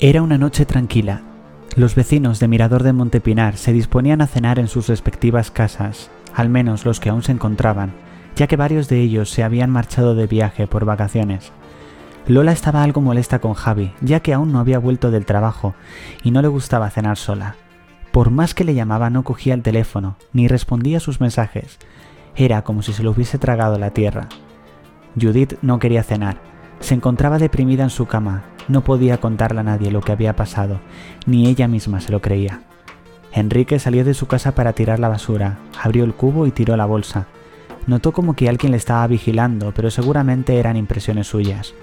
[0.00, 1.22] Era una noche tranquila.
[1.74, 6.48] Los vecinos de Mirador de Montepinar se disponían a cenar en sus respectivas casas, al
[6.48, 7.94] menos los que aún se encontraban,
[8.36, 11.50] ya que varios de ellos se habían marchado de viaje por vacaciones.
[12.28, 15.74] Lola estaba algo molesta con Javi, ya que aún no había vuelto del trabajo
[16.22, 17.56] y no le gustaba cenar sola.
[18.12, 21.80] Por más que le llamaba no cogía el teléfono, ni respondía a sus mensajes.
[22.36, 24.28] Era como si se lo hubiese tragado la tierra.
[25.20, 26.36] Judith no quería cenar.
[26.78, 30.80] Se encontraba deprimida en su cama, no podía contarle a nadie lo que había pasado,
[31.26, 32.60] ni ella misma se lo creía.
[33.32, 36.86] Enrique salió de su casa para tirar la basura, abrió el cubo y tiró la
[36.86, 37.26] bolsa.
[37.86, 41.74] Notó como que alguien le estaba vigilando, pero seguramente eran impresiones suyas.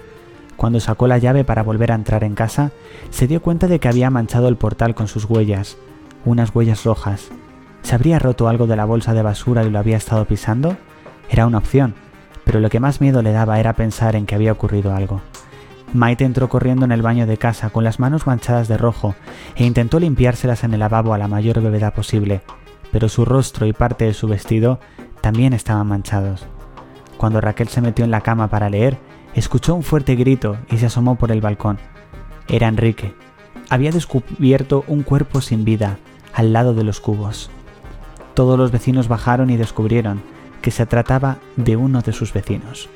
[0.56, 2.70] Cuando sacó la llave para volver a entrar en casa,
[3.10, 5.76] se dio cuenta de que había manchado el portal con sus huellas,
[6.24, 7.28] unas huellas rojas.
[7.82, 10.76] ¿Se habría roto algo de la bolsa de basura y lo había estado pisando?
[11.28, 11.94] Era una opción,
[12.44, 15.20] pero lo que más miedo le daba era pensar en que había ocurrido algo.
[15.92, 19.14] Maite entró corriendo en el baño de casa con las manos manchadas de rojo
[19.54, 22.42] e intentó limpiárselas en el lavabo a la mayor brevedad posible,
[22.92, 24.80] pero su rostro y parte de su vestido
[25.20, 26.46] también estaban manchados.
[27.16, 28.98] Cuando Raquel se metió en la cama para leer,
[29.34, 31.78] escuchó un fuerte grito y se asomó por el balcón.
[32.48, 33.14] Era Enrique.
[33.70, 35.98] Había descubierto un cuerpo sin vida
[36.34, 37.50] al lado de los cubos.
[38.34, 40.22] Todos los vecinos bajaron y descubrieron
[40.60, 42.88] que se trataba de uno de sus vecinos.